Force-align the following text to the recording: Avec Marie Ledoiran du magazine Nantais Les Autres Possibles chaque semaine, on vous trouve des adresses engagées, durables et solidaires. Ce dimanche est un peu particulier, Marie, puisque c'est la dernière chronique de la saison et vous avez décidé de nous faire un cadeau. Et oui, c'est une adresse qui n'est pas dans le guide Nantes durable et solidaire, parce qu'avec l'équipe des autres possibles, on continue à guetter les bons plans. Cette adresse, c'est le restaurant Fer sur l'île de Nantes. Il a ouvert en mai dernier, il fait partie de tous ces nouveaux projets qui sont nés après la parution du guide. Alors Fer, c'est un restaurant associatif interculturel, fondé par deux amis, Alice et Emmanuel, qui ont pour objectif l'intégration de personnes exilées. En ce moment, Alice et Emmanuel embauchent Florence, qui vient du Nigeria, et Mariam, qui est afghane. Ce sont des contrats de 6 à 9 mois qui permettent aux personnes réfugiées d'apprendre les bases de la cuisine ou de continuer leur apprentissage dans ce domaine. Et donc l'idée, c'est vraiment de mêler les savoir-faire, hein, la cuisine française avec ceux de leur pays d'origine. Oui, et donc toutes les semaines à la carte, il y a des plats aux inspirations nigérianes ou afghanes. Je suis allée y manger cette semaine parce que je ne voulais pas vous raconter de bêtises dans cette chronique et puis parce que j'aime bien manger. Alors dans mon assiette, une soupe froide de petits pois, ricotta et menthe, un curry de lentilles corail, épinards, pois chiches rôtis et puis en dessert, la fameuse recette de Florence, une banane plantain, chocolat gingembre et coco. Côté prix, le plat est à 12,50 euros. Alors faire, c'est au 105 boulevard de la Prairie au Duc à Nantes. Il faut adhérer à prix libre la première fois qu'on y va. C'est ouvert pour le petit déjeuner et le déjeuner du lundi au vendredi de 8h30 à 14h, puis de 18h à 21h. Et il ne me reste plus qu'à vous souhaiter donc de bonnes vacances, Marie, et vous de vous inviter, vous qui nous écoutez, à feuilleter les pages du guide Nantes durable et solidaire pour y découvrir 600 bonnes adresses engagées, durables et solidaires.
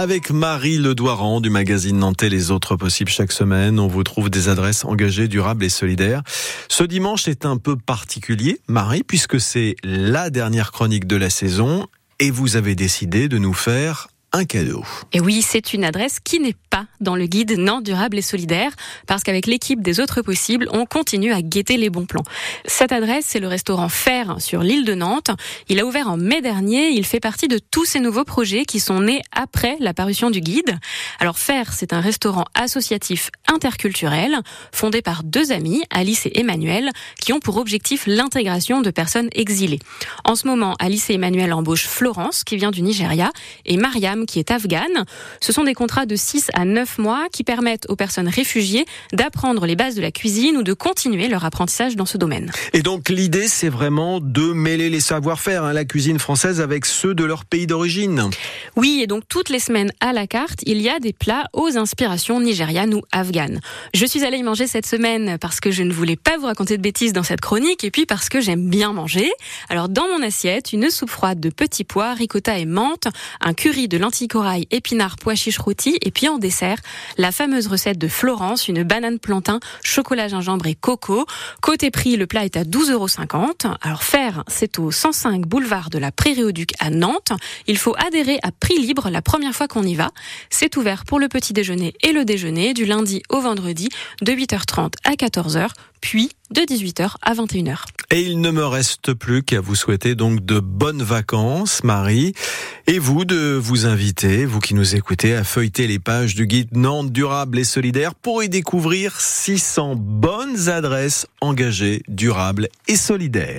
Avec 0.00 0.30
Marie 0.30 0.78
Ledoiran 0.78 1.42
du 1.42 1.50
magazine 1.50 1.98
Nantais 1.98 2.30
Les 2.30 2.50
Autres 2.50 2.74
Possibles 2.74 3.10
chaque 3.10 3.32
semaine, 3.32 3.78
on 3.78 3.86
vous 3.86 4.02
trouve 4.02 4.30
des 4.30 4.48
adresses 4.48 4.86
engagées, 4.86 5.28
durables 5.28 5.62
et 5.62 5.68
solidaires. 5.68 6.22
Ce 6.70 6.84
dimanche 6.84 7.28
est 7.28 7.44
un 7.44 7.58
peu 7.58 7.76
particulier, 7.76 8.62
Marie, 8.66 9.02
puisque 9.02 9.38
c'est 9.38 9.76
la 9.84 10.30
dernière 10.30 10.72
chronique 10.72 11.06
de 11.06 11.16
la 11.16 11.28
saison 11.28 11.86
et 12.18 12.30
vous 12.30 12.56
avez 12.56 12.74
décidé 12.74 13.28
de 13.28 13.36
nous 13.36 13.52
faire 13.52 14.08
un 14.32 14.44
cadeau. 14.44 14.84
Et 15.12 15.20
oui, 15.20 15.42
c'est 15.42 15.72
une 15.72 15.84
adresse 15.84 16.20
qui 16.20 16.38
n'est 16.38 16.56
pas 16.70 16.86
dans 17.00 17.16
le 17.16 17.26
guide 17.26 17.58
Nantes 17.58 17.84
durable 17.84 18.18
et 18.18 18.22
solidaire, 18.22 18.72
parce 19.06 19.22
qu'avec 19.22 19.46
l'équipe 19.46 19.82
des 19.82 19.98
autres 19.98 20.22
possibles, 20.22 20.68
on 20.72 20.86
continue 20.86 21.32
à 21.32 21.42
guetter 21.42 21.76
les 21.76 21.90
bons 21.90 22.06
plans. 22.06 22.22
Cette 22.64 22.92
adresse, 22.92 23.24
c'est 23.26 23.40
le 23.40 23.48
restaurant 23.48 23.88
Fer 23.88 24.36
sur 24.38 24.62
l'île 24.62 24.84
de 24.84 24.94
Nantes. 24.94 25.30
Il 25.68 25.80
a 25.80 25.84
ouvert 25.84 26.08
en 26.08 26.16
mai 26.16 26.40
dernier, 26.40 26.90
il 26.90 27.04
fait 27.04 27.20
partie 27.20 27.48
de 27.48 27.58
tous 27.58 27.84
ces 27.84 27.98
nouveaux 27.98 28.24
projets 28.24 28.64
qui 28.64 28.78
sont 28.78 29.00
nés 29.00 29.22
après 29.32 29.76
la 29.80 29.94
parution 29.94 30.30
du 30.30 30.40
guide. 30.40 30.78
Alors 31.18 31.38
Fer, 31.38 31.72
c'est 31.72 31.92
un 31.92 32.00
restaurant 32.00 32.44
associatif 32.54 33.30
interculturel, 33.48 34.38
fondé 34.72 35.02
par 35.02 35.24
deux 35.24 35.50
amis, 35.50 35.82
Alice 35.90 36.26
et 36.26 36.38
Emmanuel, 36.38 36.90
qui 37.20 37.32
ont 37.32 37.40
pour 37.40 37.56
objectif 37.56 38.04
l'intégration 38.06 38.80
de 38.80 38.90
personnes 38.90 39.28
exilées. 39.32 39.80
En 40.24 40.36
ce 40.36 40.46
moment, 40.46 40.76
Alice 40.78 41.10
et 41.10 41.14
Emmanuel 41.14 41.52
embauchent 41.52 41.88
Florence, 41.88 42.44
qui 42.44 42.56
vient 42.56 42.70
du 42.70 42.82
Nigeria, 42.82 43.32
et 43.66 43.76
Mariam, 43.76 44.19
qui 44.26 44.38
est 44.38 44.50
afghane. 44.50 45.04
Ce 45.40 45.52
sont 45.52 45.64
des 45.64 45.74
contrats 45.74 46.06
de 46.06 46.16
6 46.16 46.50
à 46.54 46.64
9 46.64 46.98
mois 46.98 47.26
qui 47.32 47.44
permettent 47.44 47.86
aux 47.88 47.96
personnes 47.96 48.28
réfugiées 48.28 48.84
d'apprendre 49.12 49.66
les 49.66 49.76
bases 49.76 49.94
de 49.94 50.02
la 50.02 50.10
cuisine 50.10 50.56
ou 50.56 50.62
de 50.62 50.72
continuer 50.72 51.28
leur 51.28 51.44
apprentissage 51.44 51.96
dans 51.96 52.06
ce 52.06 52.18
domaine. 52.18 52.50
Et 52.72 52.82
donc 52.82 53.08
l'idée, 53.08 53.48
c'est 53.48 53.68
vraiment 53.68 54.20
de 54.20 54.52
mêler 54.52 54.90
les 54.90 55.00
savoir-faire, 55.00 55.64
hein, 55.64 55.72
la 55.72 55.84
cuisine 55.84 56.18
française 56.18 56.60
avec 56.60 56.86
ceux 56.86 57.14
de 57.14 57.24
leur 57.24 57.44
pays 57.44 57.66
d'origine. 57.66 58.30
Oui, 58.76 59.00
et 59.02 59.06
donc 59.06 59.24
toutes 59.28 59.48
les 59.48 59.58
semaines 59.58 59.92
à 60.00 60.12
la 60.12 60.26
carte, 60.26 60.60
il 60.64 60.80
y 60.80 60.88
a 60.88 61.00
des 61.00 61.12
plats 61.12 61.46
aux 61.52 61.76
inspirations 61.76 62.40
nigérianes 62.40 62.94
ou 62.94 63.02
afghanes. 63.12 63.60
Je 63.94 64.06
suis 64.06 64.24
allée 64.24 64.38
y 64.38 64.42
manger 64.42 64.66
cette 64.66 64.86
semaine 64.86 65.38
parce 65.40 65.60
que 65.60 65.70
je 65.70 65.82
ne 65.82 65.92
voulais 65.92 66.16
pas 66.16 66.36
vous 66.38 66.46
raconter 66.46 66.76
de 66.76 66.82
bêtises 66.82 67.12
dans 67.12 67.22
cette 67.22 67.40
chronique 67.40 67.84
et 67.84 67.90
puis 67.90 68.06
parce 68.06 68.28
que 68.28 68.40
j'aime 68.40 68.68
bien 68.68 68.92
manger. 68.92 69.30
Alors 69.68 69.88
dans 69.88 70.06
mon 70.08 70.22
assiette, 70.22 70.72
une 70.72 70.90
soupe 70.90 71.10
froide 71.10 71.40
de 71.40 71.50
petits 71.50 71.84
pois, 71.84 72.14
ricotta 72.14 72.58
et 72.58 72.66
menthe, 72.66 73.08
un 73.40 73.54
curry 73.54 73.88
de 73.88 73.98
lentilles 74.10 74.26
corail, 74.26 74.66
épinards, 74.72 75.14
pois 75.20 75.36
chiches 75.36 75.58
rôtis 75.58 75.96
et 76.02 76.10
puis 76.10 76.26
en 76.26 76.38
dessert, 76.38 76.78
la 77.16 77.30
fameuse 77.30 77.68
recette 77.68 77.96
de 77.96 78.08
Florence, 78.08 78.66
une 78.66 78.82
banane 78.82 79.20
plantain, 79.20 79.60
chocolat 79.84 80.26
gingembre 80.26 80.66
et 80.66 80.74
coco. 80.74 81.26
Côté 81.62 81.92
prix, 81.92 82.16
le 82.16 82.26
plat 82.26 82.44
est 82.44 82.56
à 82.56 82.64
12,50 82.64 82.92
euros. 82.92 83.76
Alors 83.80 84.02
faire, 84.02 84.42
c'est 84.48 84.80
au 84.80 84.90
105 84.90 85.46
boulevard 85.46 85.90
de 85.90 85.98
la 85.98 86.10
Prairie 86.10 86.42
au 86.42 86.50
Duc 86.50 86.72
à 86.80 86.90
Nantes. 86.90 87.30
Il 87.68 87.78
faut 87.78 87.94
adhérer 88.04 88.40
à 88.42 88.50
prix 88.50 88.80
libre 88.80 89.10
la 89.10 89.22
première 89.22 89.54
fois 89.54 89.68
qu'on 89.68 89.84
y 89.84 89.94
va. 89.94 90.10
C'est 90.50 90.76
ouvert 90.76 91.04
pour 91.04 91.20
le 91.20 91.28
petit 91.28 91.52
déjeuner 91.52 91.94
et 92.02 92.10
le 92.10 92.24
déjeuner 92.24 92.74
du 92.74 92.86
lundi 92.86 93.22
au 93.28 93.40
vendredi 93.40 93.90
de 94.22 94.32
8h30 94.32 94.94
à 95.04 95.12
14h, 95.12 95.68
puis 96.00 96.30
de 96.50 96.62
18h 96.62 97.14
à 97.22 97.34
21h. 97.34 97.84
Et 98.10 98.22
il 98.22 98.40
ne 98.40 98.50
me 98.50 98.64
reste 98.64 99.14
plus 99.14 99.42
qu'à 99.42 99.60
vous 99.60 99.74
souhaiter 99.74 100.14
donc 100.14 100.44
de 100.44 100.58
bonnes 100.58 101.02
vacances, 101.02 101.84
Marie, 101.84 102.34
et 102.86 102.98
vous 102.98 103.24
de 103.24 103.54
vous 103.54 103.86
inviter, 103.86 104.44
vous 104.44 104.58
qui 104.58 104.74
nous 104.74 104.96
écoutez, 104.96 105.34
à 105.34 105.44
feuilleter 105.44 105.86
les 105.86 105.98
pages 105.98 106.34
du 106.34 106.46
guide 106.46 106.76
Nantes 106.76 107.12
durable 107.12 107.58
et 107.58 107.64
solidaire 107.64 108.14
pour 108.14 108.42
y 108.42 108.48
découvrir 108.48 109.20
600 109.20 109.94
bonnes 109.96 110.68
adresses 110.68 111.26
engagées, 111.40 112.02
durables 112.08 112.68
et 112.88 112.96
solidaires. 112.96 113.58